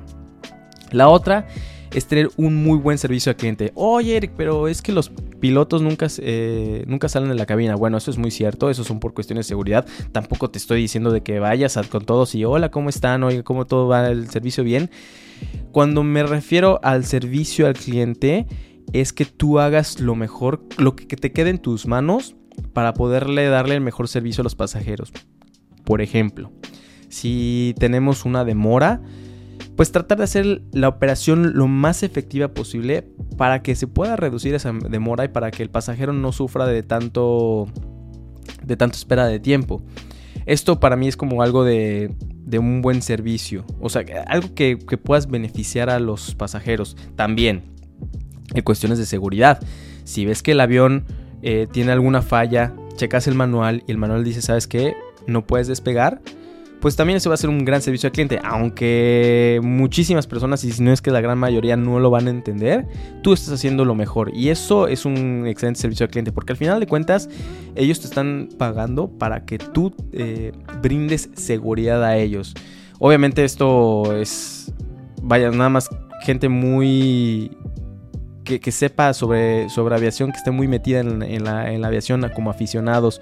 La 0.91 1.07
otra 1.07 1.47
es 1.93 2.05
tener 2.05 2.29
un 2.37 2.55
muy 2.63 2.77
buen 2.77 2.97
servicio 2.97 3.31
al 3.31 3.35
cliente. 3.35 3.71
Oye, 3.75 4.15
Eric, 4.15 4.31
pero 4.37 4.67
es 4.67 4.81
que 4.81 4.91
los 4.91 5.09
pilotos 5.09 5.81
nunca, 5.81 6.07
eh, 6.19 6.83
nunca 6.87 7.09
salen 7.09 7.29
de 7.29 7.35
la 7.35 7.45
cabina. 7.45 7.75
Bueno, 7.75 7.97
eso 7.97 8.11
es 8.11 8.17
muy 8.17 8.31
cierto, 8.31 8.69
eso 8.69 8.83
son 8.83 8.99
por 8.99 9.13
cuestiones 9.13 9.45
de 9.45 9.49
seguridad. 9.49 9.85
Tampoco 10.11 10.49
te 10.49 10.57
estoy 10.57 10.81
diciendo 10.81 11.11
de 11.11 11.21
que 11.21 11.39
vayas 11.39 11.77
con 11.89 12.05
todos 12.05 12.33
y 12.35 12.45
hola, 12.45 12.71
¿cómo 12.71 12.89
están? 12.89 13.23
Oye, 13.23 13.43
¿cómo 13.43 13.65
todo 13.65 13.87
va 13.87 14.07
el 14.07 14.29
servicio 14.29 14.63
bien? 14.63 14.89
Cuando 15.71 16.03
me 16.03 16.23
refiero 16.23 16.79
al 16.83 17.05
servicio 17.05 17.67
al 17.67 17.73
cliente, 17.73 18.47
es 18.93 19.11
que 19.13 19.25
tú 19.25 19.59
hagas 19.59 19.99
lo 19.99 20.15
mejor, 20.15 20.63
lo 20.77 20.95
que 20.95 21.15
te 21.15 21.31
quede 21.31 21.49
en 21.49 21.59
tus 21.59 21.87
manos 21.87 22.35
para 22.73 22.93
poderle 22.93 23.47
darle 23.47 23.75
el 23.75 23.81
mejor 23.81 24.07
servicio 24.07 24.41
a 24.41 24.43
los 24.43 24.55
pasajeros. 24.55 25.11
Por 25.83 26.01
ejemplo, 26.01 26.51
si 27.09 27.73
tenemos 27.79 28.25
una 28.25 28.45
demora, 28.45 29.01
pues 29.75 29.91
tratar 29.91 30.17
de 30.17 30.25
hacer 30.25 30.61
la 30.71 30.87
operación 30.87 31.53
lo 31.55 31.67
más 31.67 32.03
efectiva 32.03 32.49
posible 32.49 33.07
para 33.37 33.61
que 33.61 33.75
se 33.75 33.87
pueda 33.87 34.15
reducir 34.15 34.53
esa 34.53 34.73
demora 34.73 35.25
y 35.25 35.29
para 35.29 35.51
que 35.51 35.63
el 35.63 35.69
pasajero 35.69 36.13
no 36.13 36.31
sufra 36.31 36.65
de 36.65 36.83
tanto 36.83 37.67
de 38.63 38.77
tanto 38.77 38.97
espera 38.97 39.25
de 39.27 39.39
tiempo. 39.39 39.81
Esto 40.45 40.79
para 40.79 40.95
mí 40.95 41.07
es 41.07 41.17
como 41.17 41.41
algo 41.41 41.63
de, 41.63 42.13
de 42.45 42.59
un 42.59 42.81
buen 42.81 43.01
servicio, 43.01 43.65
o 43.79 43.89
sea, 43.89 44.03
algo 44.27 44.53
que, 44.55 44.77
que, 44.77 44.97
puedas 44.97 45.29
beneficiar 45.29 45.89
a 45.89 45.99
los 45.99 46.35
pasajeros. 46.35 46.97
También, 47.15 47.63
en 48.53 48.63
cuestiones 48.63 48.97
de 48.97 49.05
seguridad, 49.05 49.59
si 50.03 50.25
ves 50.25 50.41
que 50.41 50.51
el 50.51 50.59
avión 50.59 51.05
eh, 51.43 51.67
tiene 51.71 51.91
alguna 51.91 52.21
falla, 52.21 52.73
checas 52.95 53.27
el 53.27 53.35
manual 53.35 53.83
y 53.87 53.91
el 53.91 53.97
manual 53.97 54.23
dice, 54.23 54.41
¿sabes 54.41 54.67
qué? 54.67 54.95
No 55.27 55.45
puedes 55.45 55.67
despegar 55.67 56.21
pues 56.81 56.95
también 56.95 57.17
eso 57.17 57.29
va 57.29 57.35
a 57.35 57.37
ser 57.37 57.49
un 57.49 57.63
gran 57.63 57.81
servicio 57.81 58.07
al 58.07 58.11
cliente. 58.11 58.39
Aunque 58.43 59.59
muchísimas 59.63 60.25
personas, 60.25 60.63
y 60.63 60.71
si 60.71 60.81
no 60.81 60.91
es 60.91 61.01
que 61.01 61.11
la 61.11 61.21
gran 61.21 61.37
mayoría 61.37 61.77
no 61.77 61.99
lo 61.99 62.09
van 62.09 62.27
a 62.27 62.31
entender, 62.31 62.87
tú 63.21 63.33
estás 63.33 63.53
haciendo 63.53 63.85
lo 63.85 63.93
mejor. 63.93 64.35
Y 64.35 64.49
eso 64.49 64.87
es 64.87 65.05
un 65.05 65.45
excelente 65.47 65.79
servicio 65.79 66.05
al 66.05 66.09
cliente, 66.09 66.31
porque 66.31 66.53
al 66.53 66.57
final 66.57 66.79
de 66.79 66.87
cuentas 66.87 67.29
ellos 67.75 67.99
te 67.99 68.07
están 68.07 68.49
pagando 68.57 69.09
para 69.09 69.45
que 69.45 69.59
tú 69.59 69.93
eh, 70.11 70.51
brindes 70.81 71.29
seguridad 71.35 72.03
a 72.03 72.17
ellos. 72.17 72.55
Obviamente 72.99 73.43
esto 73.45 74.15
es, 74.15 74.73
vaya, 75.21 75.51
nada 75.51 75.69
más 75.69 75.89
gente 76.23 76.49
muy 76.49 77.51
que, 78.59 78.71
sepa 78.71 79.13
sobre, 79.13 79.69
sobre 79.69 79.95
aviación, 79.95 80.31
que 80.31 80.37
esté 80.37 80.51
muy 80.51 80.67
metida 80.67 80.99
en, 80.99 81.43
la, 81.43 81.87
aviación 81.87 82.29
como 82.33 82.49
aficionados 82.49 83.21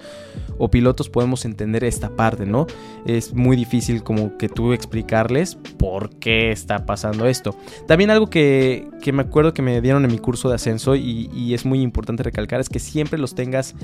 o 0.58 0.70
pilotos, 0.70 1.08
podemos 1.08 1.44
entender 1.44 1.84
esta 1.84 2.10
parte, 2.10 2.46
¿no? 2.46 2.66
Es 3.06 3.34
muy 3.34 3.56
difícil 3.56 4.02
como 4.02 4.36
que 4.36 4.48
tú 4.48 4.72
explicarles 4.72 5.56
por 5.78 6.10
qué 6.16 6.50
está 6.50 6.86
pasando 6.86 7.26
esto. 7.26 7.56
También 7.86 8.10
algo 8.10 8.28
que, 8.28 8.88
me 9.12 9.22
acuerdo 9.22 9.54
que 9.54 9.62
me 9.62 9.80
dieron 9.80 10.04
en 10.04 10.10
mi 10.10 10.18
curso 10.18 10.48
de 10.48 10.56
ascenso 10.56 10.96
y, 10.96 11.30
y 11.32 11.54
es 11.54 11.64
muy 11.64 11.82
importante 11.82 12.22
recalcar 12.22 12.60
es 12.60 12.68
que 12.68 12.78
siempre 12.78 13.18
los 13.18 13.34
tengas... 13.34 13.74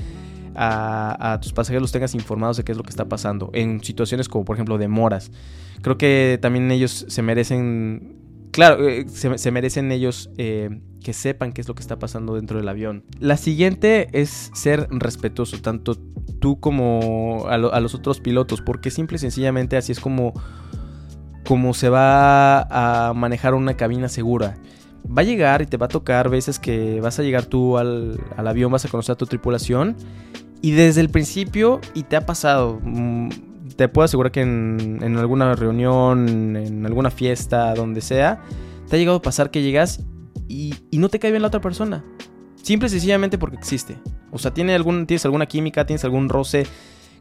A, 0.59 1.33
a, 1.33 1.39
tus 1.39 1.53
pasajeros 1.53 1.83
los 1.83 1.91
tengas 1.91 2.15
informados 2.15 2.57
de 2.57 2.63
qué 2.63 2.71
es 2.71 2.77
lo 2.79 2.83
que 2.83 2.89
está 2.89 3.05
pasando 3.05 3.51
en 3.53 3.83
situaciones 3.83 4.27
como 4.27 4.43
por 4.43 4.55
ejemplo 4.55 4.79
demoras. 4.79 5.29
Creo 5.83 5.99
que 5.99 6.39
también 6.41 6.71
ellos 6.71 7.05
se 7.07 7.21
merecen 7.21 8.17
claro, 8.57 8.89
eh, 8.89 9.05
se, 9.07 9.51
merecen 9.51 9.91
ellos 9.91 10.31
eh, 10.39 10.81
que 11.03 11.13
sepan 11.13 11.51
qué 11.53 11.61
es 11.61 11.67
lo 11.67 11.75
que 11.75 11.81
está 11.81 11.99
pasando 11.99 12.33
dentro 12.33 12.57
del 12.57 12.67
avión. 12.67 13.03
La 13.19 13.37
siguiente 13.37 14.09
es 14.13 14.49
ser 14.55 14.87
respetuoso, 14.89 15.61
tanto 15.61 15.93
tú 16.39 16.59
como 16.59 17.45
a, 17.47 17.59
los 17.59 17.93
otros 17.93 18.19
pilotos, 18.19 18.63
porque 18.63 18.89
simple 18.89 19.17
y 19.17 19.19
sencillamente 19.19 19.77
así 19.77 19.91
es 19.91 19.99
como, 19.99 20.33
como 21.45 21.75
se 21.75 21.89
va 21.89 22.61
a 23.09 23.13
manejar 23.13 23.53
una 23.53 23.77
cabina 23.77 24.09
segura. 24.09 24.57
Va 25.05 25.21
a 25.21 25.25
llegar 25.25 25.61
y 25.61 25.67
te 25.67 25.77
va 25.77 25.85
a 25.85 25.89
tocar 25.89 26.27
veces 26.29 26.57
que 26.57 26.99
vas 26.99 27.19
a 27.19 27.21
llegar 27.21 27.45
tú 27.45 27.77
al, 27.77 28.19
avión, 28.37 28.71
vas 28.71 28.85
a 28.85 28.89
conocer 28.89 29.13
a 29.13 29.17
tu 29.17 29.27
tripulación 29.27 29.95
y 30.63 30.71
desde 30.71 31.01
el 31.01 31.09
principio, 31.09 31.79
y 31.93 32.01
te 32.01 32.15
ha 32.15 32.25
pasado, 32.25 32.79
mm, 32.81 33.29
te 33.77 33.87
puedo 33.87 34.05
asegurar 34.05 34.31
que 34.31 34.41
en, 34.41 35.17
alguna 35.17 35.55
reunión, 35.55 36.57
en 36.57 36.85
alguna 36.85 37.11
fiesta, 37.11 37.73
donde 37.75 38.01
sea, 38.01 38.41
te 38.89 38.95
ha 38.95 38.99
llegado 38.99 39.17
a 39.17 39.21
pasar 39.21 39.51
que 39.51 39.61
llegas 39.61 40.01
y, 40.47 40.73
no 40.91 41.09
te 41.09 41.19
cae 41.19 41.31
bien 41.31 41.43
la 41.43 41.49
otra 41.49 41.61
persona. 41.61 42.03
Simple 42.61 42.87
y 42.87 42.91
sencillamente 42.91 43.37
porque 43.37 43.55
existe. 43.55 43.97
O 44.31 44.39
sea, 44.39 44.53
tiene 44.53 44.73
algún, 44.73 45.05
tienes 45.05 45.25
alguna 45.25 45.45
química, 45.45 45.85
tienes 45.85 46.03
algún 46.03 46.27
roce 46.27 46.65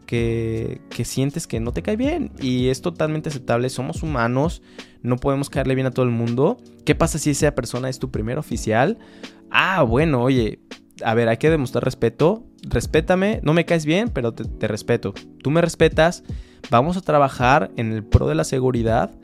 que, 0.07 0.81
que, 0.89 1.05
sientes 1.05 1.47
que 1.47 1.61
no 1.61 1.73
te 1.73 1.83
cae 1.83 1.97
bien. 1.97 2.33
Y 2.41 2.69
es 2.69 2.81
totalmente 2.81 3.29
aceptable. 3.29 3.69
Somos 3.69 4.03
humanos. 4.03 4.63
No 5.03 5.17
podemos 5.17 5.51
caerle 5.51 5.75
bien 5.75 5.87
a 5.87 5.91
todo 5.91 6.05
el 6.05 6.11
mundo. 6.11 6.57
¿Qué 6.85 6.95
pasa 6.95 7.19
si 7.19 7.31
esa 7.31 7.55
persona 7.55 7.89
es 7.89 7.99
tu 7.99 8.11
primer 8.11 8.39
oficial? 8.39 8.99
Ah, 9.51 9.83
bueno, 9.83 10.23
oye. 10.23 10.61
A 11.05 11.15
ver, 11.15 11.29
hay 11.29 11.37
que 11.37 11.51
demostrar 11.51 11.85
respeto. 11.85 12.47
Respétame. 12.63 13.41
No 13.45 13.53
me 13.53 13.67
caes 13.67 13.85
bien, 13.87 14.09
pero 14.09 14.33
te 14.33 14.67
respeto. 14.67 15.15
Tú 15.43 15.51
me 15.51 15.61
respetas. 15.61 16.25
Vamos 16.71 16.97
a 16.97 17.01
trabajar 17.01 17.71
en 17.77 17.93
el 17.93 18.05
pro 18.05 18.29
de 18.29 18.35
la 18.35 18.45
seguridad. 18.45 19.15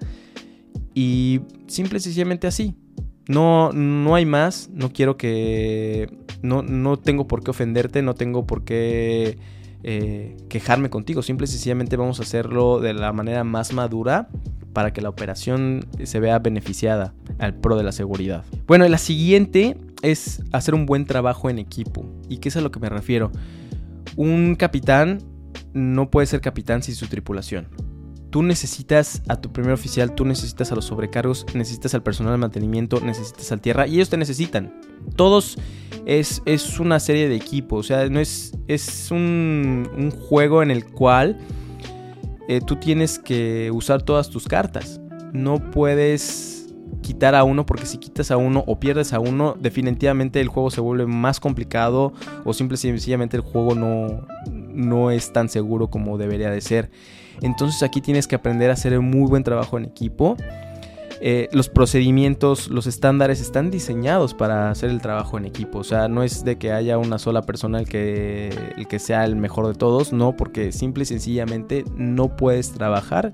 Y 0.94 1.40
simple 1.66 1.98
y 1.98 2.00
sencillamente 2.00 2.46
así. 2.46 2.74
No, 3.28 3.72
no 3.72 4.14
hay 4.14 4.26
más. 4.26 4.70
No 4.72 4.92
quiero 4.92 5.16
que. 5.16 6.10
No, 6.42 6.62
no 6.62 6.98
tengo 6.98 7.26
por 7.26 7.42
qué 7.42 7.50
ofenderte. 7.50 8.02
No 8.02 8.14
tengo 8.14 8.46
por 8.46 8.64
qué 8.64 9.38
eh, 9.82 10.36
quejarme 10.48 10.90
contigo. 10.90 11.22
Simple 11.22 11.44
y 11.44 11.48
sencillamente 11.48 11.96
vamos 11.96 12.20
a 12.20 12.22
hacerlo 12.22 12.80
de 12.80 12.94
la 12.94 13.12
manera 13.12 13.44
más 13.44 13.72
madura 13.72 14.28
para 14.72 14.92
que 14.92 15.02
la 15.02 15.08
operación 15.08 15.86
se 16.02 16.20
vea 16.20 16.38
beneficiada 16.38 17.14
al 17.38 17.54
pro 17.54 17.76
de 17.76 17.84
la 17.84 17.92
seguridad. 17.92 18.44
Bueno, 18.66 18.88
la 18.88 18.98
siguiente 18.98 19.76
es 20.02 20.42
hacer 20.52 20.74
un 20.74 20.86
buen 20.86 21.04
trabajo 21.04 21.50
en 21.50 21.58
equipo. 21.58 22.06
¿Y 22.28 22.38
qué 22.38 22.48
es 22.48 22.56
a 22.56 22.60
lo 22.60 22.70
que 22.70 22.80
me 22.80 22.88
refiero? 22.88 23.30
Un 24.16 24.54
capitán 24.56 25.18
no 25.74 26.10
puede 26.10 26.26
ser 26.26 26.40
capitán 26.40 26.82
sin 26.82 26.94
su 26.94 27.06
tripulación. 27.06 27.68
Tú 28.30 28.42
necesitas 28.42 29.22
a 29.28 29.40
tu 29.40 29.52
primer 29.52 29.72
oficial, 29.72 30.14
tú 30.14 30.24
necesitas 30.24 30.72
a 30.72 30.74
los 30.74 30.86
sobrecargos, 30.86 31.44
necesitas 31.54 31.94
al 31.94 32.02
personal 32.02 32.32
de 32.32 32.38
mantenimiento, 32.38 32.98
necesitas 33.00 33.52
al 33.52 33.60
tierra 33.60 33.86
y 33.86 33.96
ellos 33.96 34.08
te 34.08 34.16
necesitan. 34.16 34.72
Todos 35.16 35.58
es, 36.06 36.40
es 36.46 36.80
una 36.80 36.98
serie 36.98 37.28
de 37.28 37.36
equipos, 37.36 37.80
o 37.80 37.82
sea, 37.88 38.08
no 38.08 38.20
es, 38.20 38.56
es 38.68 39.10
un, 39.10 40.10
juego 40.28 40.62
en 40.62 40.70
el 40.70 40.86
cual 40.86 41.38
eh, 42.48 42.60
tú 42.66 42.76
tienes 42.76 43.18
que 43.18 43.70
usar 43.70 44.02
todas 44.02 44.30
tus 44.30 44.48
cartas. 44.48 44.98
No 45.34 45.70
puedes 45.70 46.72
quitar 47.02 47.34
a 47.34 47.44
uno 47.44 47.66
porque 47.66 47.84
si 47.86 47.98
quitas 47.98 48.30
a 48.30 48.36
uno 48.36 48.64
o 48.66 48.80
pierdes 48.80 49.12
a 49.12 49.20
uno, 49.20 49.56
definitivamente 49.60 50.40
el 50.40 50.48
juego 50.48 50.70
se 50.70 50.80
vuelve 50.80 51.06
más 51.06 51.40
complicado 51.40 52.12
o 52.44 52.54
simple 52.54 52.76
y 52.76 52.78
sencillamente 52.78 53.36
el 53.36 53.42
juego 53.42 53.74
no, 53.74 54.26
no 54.74 55.10
es 55.10 55.32
tan 55.32 55.48
seguro 55.48 55.88
como 55.88 56.18
debería 56.18 56.50
de 56.50 56.60
ser. 56.60 56.90
Entonces 57.40 57.82
aquí 57.82 58.00
tienes 58.00 58.26
que 58.26 58.36
aprender 58.36 58.70
a 58.70 58.74
hacer 58.74 58.98
un 58.98 59.10
muy 59.10 59.28
buen 59.28 59.44
trabajo 59.44 59.78
en 59.78 59.84
equipo. 59.84 60.36
Eh, 61.24 61.48
los 61.52 61.68
procedimientos, 61.68 62.68
los 62.68 62.88
estándares 62.88 63.40
están 63.40 63.70
diseñados 63.70 64.34
para 64.34 64.70
hacer 64.72 64.90
el 64.90 65.00
trabajo 65.00 65.38
en 65.38 65.44
equipo. 65.44 65.78
O 65.78 65.84
sea, 65.84 66.08
no 66.08 66.24
es 66.24 66.44
de 66.44 66.58
que 66.58 66.72
haya 66.72 66.98
una 66.98 67.18
sola 67.18 67.42
persona 67.42 67.78
el 67.78 67.88
que, 67.88 68.50
el 68.76 68.88
que 68.88 68.98
sea 68.98 69.24
el 69.24 69.36
mejor 69.36 69.68
de 69.68 69.74
todos, 69.74 70.12
no, 70.12 70.36
porque 70.36 70.72
simple 70.72 71.04
y 71.04 71.06
sencillamente 71.06 71.84
no 71.96 72.36
puedes 72.36 72.72
trabajar 72.72 73.32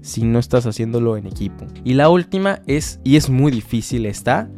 si 0.00 0.22
no 0.22 0.38
estás 0.38 0.64
haciéndolo 0.66 1.16
en 1.16 1.26
equipo. 1.26 1.66
Y 1.82 1.94
la 1.94 2.08
última 2.08 2.60
es, 2.66 3.00
y 3.02 3.16
es 3.16 3.28
muy 3.28 3.50
difícil 3.50 4.06
esta, 4.06 4.48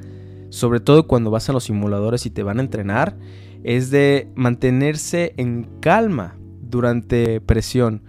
sobre 0.51 0.81
todo 0.81 1.07
cuando 1.07 1.31
vas 1.31 1.49
a 1.49 1.55
los 1.55 1.65
simuladores 1.65 2.27
y 2.27 2.31
te 2.31 2.43
van 2.43 2.59
a 2.59 2.63
entrenar, 2.63 3.17
es 3.65 3.91
de 3.91 4.29
mantenerse 4.35 5.35
en 5.37 5.69
calma 5.81 6.37
durante 6.61 7.41
presión. 7.41 8.03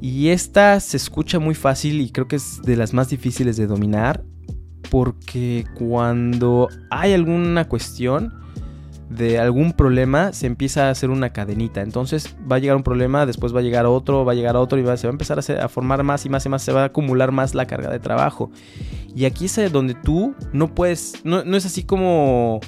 Y 0.00 0.28
esta 0.28 0.78
se 0.80 0.96
escucha 0.96 1.38
muy 1.38 1.54
fácil 1.54 2.00
y 2.00 2.10
creo 2.10 2.28
que 2.28 2.36
es 2.36 2.60
de 2.62 2.76
las 2.76 2.92
más 2.92 3.08
difíciles 3.08 3.56
de 3.56 3.66
dominar 3.66 4.22
porque 4.90 5.64
cuando 5.74 6.68
hay 6.90 7.14
alguna 7.14 7.66
cuestión 7.68 8.32
de 9.08 9.38
algún 9.38 9.72
problema 9.72 10.32
se 10.32 10.46
empieza 10.46 10.88
a 10.88 10.90
hacer 10.90 11.10
una 11.10 11.30
cadenita. 11.30 11.82
Entonces 11.82 12.36
va 12.50 12.56
a 12.56 12.58
llegar 12.58 12.76
un 12.76 12.82
problema, 12.82 13.26
después 13.26 13.54
va 13.54 13.60
a 13.60 13.62
llegar 13.62 13.86
otro, 13.86 14.24
va 14.24 14.32
a 14.32 14.34
llegar 14.34 14.56
otro 14.56 14.78
y 14.78 14.82
se 14.82 15.06
va 15.06 15.10
a 15.10 15.12
empezar 15.12 15.38
a, 15.38 15.68
formar 15.68 16.02
más 16.02 16.24
y 16.26 16.28
más 16.28 16.44
y 16.46 16.48
más, 16.48 16.62
se 16.62 16.72
va 16.72 16.82
a 16.82 16.86
acumular 16.86 17.32
más 17.32 17.54
la 17.54 17.66
carga 17.66 17.90
de 17.90 17.98
trabajo. 17.98 18.50
Y 19.14 19.24
aquí 19.24 19.46
es 19.46 19.72
donde 19.72 19.94
tú 19.94 20.34
no 20.52 20.74
puedes, 20.74 21.24
no, 21.24 21.44
no 21.44 21.56
es 21.56 21.66
así 21.66 21.84
como, 21.84 22.60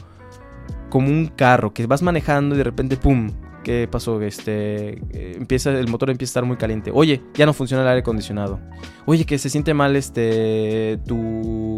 como 0.88 1.09
un 1.09 1.26
carro 1.26 1.73
que 1.73 1.87
vas 1.87 2.02
manejando 2.02 2.55
y 2.55 2.59
de 2.59 2.64
repente, 2.64 2.97
¡pum!, 2.97 3.31
¿qué 3.66 3.88
pasó? 3.90 4.23
Este, 4.23 5.00
eh, 5.11 5.35
empieza, 5.37 5.76
el 5.76 5.88
motor 5.88 6.09
empieza 6.11 6.31
a 6.31 6.33
estar 6.33 6.45
muy 6.45 6.57
caliente. 6.57 6.93
Oye, 6.95 7.21
ya 7.35 7.47
no 7.47 7.52
funciona 7.52 7.83
el 7.83 7.88
aire 7.88 8.00
acondicionado. 8.00 8.61
Oye, 9.07 9.25
que 9.25 9.38
se 9.38 9.50
siente 9.50 9.75
mal 9.75 9.97
este, 9.97 11.00
tu... 11.05 11.76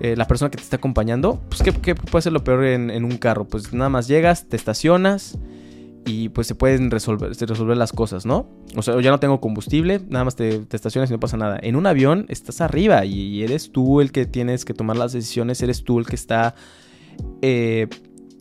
eh, 0.00 0.16
la 0.16 0.26
persona 0.26 0.50
que 0.50 0.56
te 0.56 0.62
está 0.62 0.76
acompañando, 0.76 1.42
pues 1.50 1.62
¿qué, 1.62 1.72
qué 1.72 1.94
puede 1.94 2.22
ser 2.22 2.32
lo 2.32 2.42
peor 2.42 2.64
en, 2.64 3.04
un 3.04 3.18
carro? 3.18 3.44
Pues 3.44 3.74
nada 3.74 3.90
más 3.90 4.08
llegas, 4.08 4.48
te 4.48 4.56
estacionas 4.56 5.38
y 6.06 6.30
pues 6.30 6.46
se 6.46 6.54
pueden 6.54 6.90
resolver, 6.90 7.76
las 7.76 7.92
cosas, 7.92 8.24
¿no? 8.24 8.48
O 8.74 8.80
sea, 8.80 8.98
ya 9.02 9.10
no 9.10 9.20
tengo 9.20 9.38
combustible, 9.38 10.00
nada 10.08 10.24
más 10.24 10.34
te, 10.34 10.62
estacionas 10.72 11.10
y 11.10 11.12
no 11.12 11.20
pasa 11.20 11.36
nada. 11.36 11.58
En 11.60 11.76
un 11.76 11.86
avión 11.86 12.24
estás 12.30 12.62
arriba 12.62 13.04
y 13.04 13.42
eres 13.42 13.70
tú 13.70 14.00
el 14.00 14.12
que 14.12 14.24
tienes 14.24 14.64
que 14.64 14.72
tomar 14.72 14.96
las 14.96 15.12
decisiones, 15.12 15.60
eres 15.60 15.84
tú 15.84 15.98
el 15.98 16.06
que 16.06 16.16
está... 16.16 16.54
eh, 17.42 17.88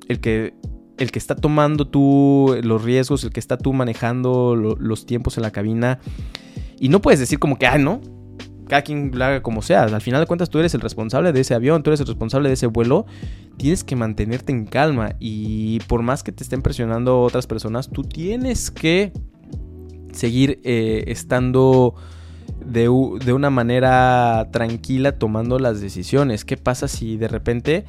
el 0.08 0.20
que 0.20 0.54
el 0.98 1.12
que 1.12 1.20
está 1.20 1.36
tomando 1.36 1.86
tú 1.88 2.56
los 2.64 2.82
riesgos, 2.84 3.24
el 3.26 3.32
que 3.32 3.42
está 3.42 3.58
tú 3.58 3.74
manejando 3.74 4.56
lo- 4.56 4.78
los 4.78 5.06
tiempos 5.06 5.36
en 5.38 5.44
la 5.44 5.52
cabina. 5.52 6.00
Y 6.80 6.88
no 6.88 7.02
puedes 7.02 7.20
decir 7.20 7.38
como 7.38 7.58
que, 7.58 7.68
ah, 7.68 7.78
no. 7.78 8.00
Cada 8.70 8.82
quien 8.82 9.12
lo 9.14 9.26
haga 9.26 9.44
como 9.44 9.62
sea. 9.62 9.84
Al 9.84 10.02
final 10.02 10.22
de 10.22 10.26
cuentas, 10.28 10.50
tú 10.50 10.58
eres 10.58 10.74
el 10.74 10.80
responsable 10.80 11.34
de 11.34 11.42
ese 11.42 11.54
avión, 11.54 11.84
tú 11.84 11.90
eres 11.90 12.00
el 12.00 12.08
responsable 12.08 12.48
de 12.48 12.54
ese 12.54 12.68
vuelo. 12.68 13.06
Tienes 13.58 13.84
que 13.84 13.98
mantenerte 13.98 14.54
en 14.54 14.66
calma. 14.66 15.18
Y 15.20 15.80
por 15.82 16.02
más 16.02 16.24
que 16.24 16.32
te 16.32 16.44
estén 16.44 16.62
presionando 16.62 17.22
otras 17.22 17.46
personas, 17.46 17.90
tú 17.90 18.04
tienes 18.04 18.72
que 18.72 19.12
seguir 20.14 20.62
eh, 20.64 21.04
estando 21.08 21.96
de, 22.66 22.84
de 22.84 23.34
una 23.34 23.50
manera 23.50 24.48
tranquila 24.52 25.20
tomando 25.20 25.60
las 25.60 25.82
decisiones. 25.82 26.46
¿Qué 26.46 26.56
pasa 26.56 26.88
si 26.88 27.18
de 27.18 27.28
repente 27.28 27.86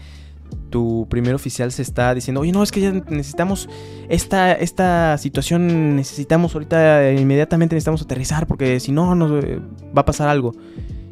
tu 0.71 1.07
primer 1.09 1.35
oficial 1.35 1.73
se 1.73 1.83
está 1.83 2.15
diciendo, 2.15 2.41
oye, 2.41 2.53
no, 2.53 2.63
es 2.63 2.73
que 2.73 2.81
ya 2.81 2.93
necesitamos 2.93 3.69
esta, 4.09 4.53
esta 4.53 5.17
situación, 5.19 5.97
necesitamos 5.97 6.55
ahorita, 6.55 7.09
eh, 7.09 7.21
inmediatamente 7.21 7.75
necesitamos 7.75 8.03
aterrizar 8.03 8.47
porque 8.47 8.81
si 8.81 8.93
no, 8.93 9.15
nos 9.15 9.45
eh, 9.45 9.61
va 9.97 10.03
a 10.03 10.05
pasar 10.05 10.29
algo. 10.29 10.53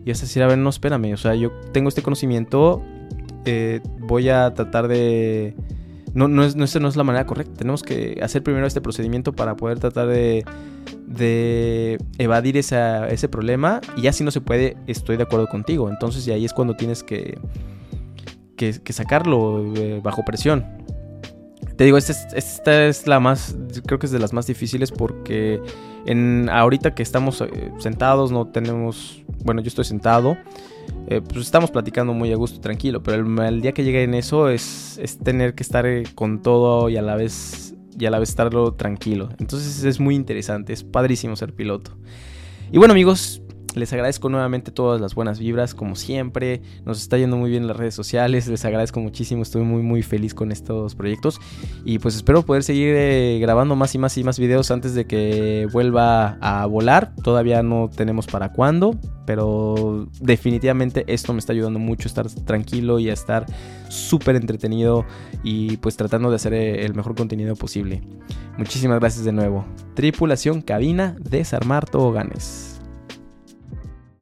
Y 0.04 0.10
vas 0.10 0.18
a 0.18 0.22
decir, 0.22 0.42
a 0.42 0.46
ver, 0.46 0.58
no, 0.58 0.68
espérame, 0.68 1.14
o 1.14 1.16
sea, 1.16 1.34
yo 1.34 1.50
tengo 1.72 1.88
este 1.88 2.02
conocimiento, 2.02 2.82
eh, 3.44 3.80
voy 4.00 4.28
a 4.28 4.52
tratar 4.54 4.88
de... 4.88 5.54
No, 6.12 6.28
no, 6.28 6.44
es, 6.44 6.54
no, 6.54 6.64
es 6.64 6.96
la 6.96 7.02
manera 7.02 7.26
correcta. 7.26 7.54
Tenemos 7.54 7.82
que 7.82 8.20
hacer 8.22 8.42
primero 8.42 8.66
este 8.68 8.80
procedimiento 8.80 9.32
para 9.32 9.56
poder 9.56 9.80
tratar 9.80 10.06
de, 10.06 10.44
de 11.08 11.98
evadir 12.18 12.56
ese 12.56 13.28
problema. 13.28 13.80
Y 13.96 14.02
ya 14.02 14.12
si 14.12 14.22
no 14.22 14.30
se 14.30 14.40
puede, 14.40 14.76
estoy 14.86 15.16
de 15.16 15.24
acuerdo 15.24 15.48
contigo. 15.48 15.90
Entonces, 15.90 16.24
y 16.28 16.30
ahí 16.30 16.44
es 16.44 16.52
cuando 16.52 16.76
tienes 16.76 17.02
que, 17.02 17.36
que, 18.56 18.92
sacarlo 18.92 19.75
eh, 19.76 20.00
bajo 20.02 20.25
presión. 20.25 20.64
Te 21.76 21.84
digo, 21.84 21.96
esta 21.96 22.12
es, 22.12 22.26
esta 22.34 22.87
es 22.87 23.06
la 23.06 23.18
más, 23.18 23.56
creo 23.87 23.99
que 23.99 24.06
es 24.06 24.12
de 24.12 24.18
las 24.20 24.32
más 24.32 24.46
difíciles 24.46 24.92
porque 24.92 25.61
en 26.06 26.49
ahorita 26.49 26.94
que 26.94 27.02
estamos 27.02 27.40
eh, 27.40 27.73
sentados, 27.78 28.30
no 28.30 28.46
tenemos, 28.46 29.23
bueno, 29.42 29.61
yo 29.61 29.68
estoy 29.68 29.84
sentado, 29.84 30.37
eh, 31.08 31.20
pues 31.20 31.40
estamos 31.40 31.70
platicando 31.70 32.12
muy 32.12 32.32
a 32.32 32.37
gusto, 32.37 32.61
tranquilo, 32.61 33.02
pero 33.02 33.25
el, 33.25 33.38
el 33.40 33.61
día 33.61 33.73
que 33.73 33.82
llegue 33.82 34.04
en 34.04 34.14
eso 34.14 34.49
es, 34.50 34.99
es 35.02 35.18
tener 35.18 35.54
que 35.54 35.62
estar 35.62 35.87
con 36.14 36.42
todo 36.42 36.88
y 36.88 36.96
a 36.96 37.02
la 37.02 37.16
vez 37.16 37.75
y 37.99 38.06
a 38.06 38.11
la 38.11 38.18
vez 38.18 38.28
estarlo 38.30 38.75
tranquilo. 38.75 39.28
Entonces 39.38 39.84
es 39.84 40.00
muy 40.00 40.14
interesante, 40.14 40.73
es 40.73 40.84
padrísimo 40.84 41.37
ser 41.37 41.54
piloto. 41.54 41.96
Y 42.73 42.78
bueno 42.78 42.92
amigos, 42.92 43.42
les 43.75 43.93
agradezco 43.93 44.28
nuevamente 44.28 44.71
todas 44.71 45.00
las 45.00 45.14
buenas 45.14 45.38
vibras, 45.38 45.75
como 45.75 45.97
siempre. 45.97 46.62
Nos 46.85 47.00
está 47.00 47.19
yendo 47.19 47.37
muy 47.37 47.50
bien 47.50 47.62
en 47.62 47.69
las 47.69 47.76
redes 47.76 47.95
sociales. 47.95 48.47
Les 48.49 48.64
agradezco 48.64 49.00
muchísimo. 49.00 49.43
Estoy 49.43 49.62
muy, 49.62 49.83
muy 49.83 50.02
feliz 50.02 50.35
con 50.35 50.52
estos 50.52 50.95
proyectos. 50.95 51.40
Y 51.85 51.99
pues 51.99 52.16
espero 52.16 52.43
poder 52.43 52.62
seguir 52.62 52.95
eh, 52.97 53.38
grabando 53.40 53.76
más 53.76 53.95
y 53.95 53.99
más 53.99 54.16
y 54.16 54.25
más 54.25 54.38
videos 54.38 54.71
antes 54.71 54.95
de 54.95 55.07
que 55.07 55.69
vuelva 55.73 56.38
a 56.40 56.66
volar. 56.66 57.14
Todavía 57.23 57.62
no 57.62 57.90
tenemos 57.95 58.26
para 58.26 58.52
cuándo. 58.52 58.97
Pero 59.26 60.07
definitivamente 60.21 61.04
esto 61.07 61.33
me 61.33 61.38
está 61.38 61.52
ayudando 61.52 61.78
mucho 61.78 62.07
a 62.07 62.11
estar 62.11 62.28
tranquilo 62.45 62.99
y 62.99 63.09
a 63.09 63.14
estar 63.14 63.47
súper 63.88 64.37
entretenido. 64.37 65.04
Y 65.43 65.78
pues 65.78 65.97
tratando 65.97 66.30
de 66.30 66.37
hacer 66.37 66.54
eh, 66.54 66.84
el 66.84 66.95
mejor 66.95 67.15
contenido 67.15 67.56
posible. 67.56 68.02
Muchísimas 68.56 69.00
gracias 69.00 69.25
de 69.25 69.32
nuevo. 69.32 69.65
Tripulación 69.95 70.63
cabina, 70.63 71.17
desarmar 71.19 71.89
toboganes. 71.89 72.74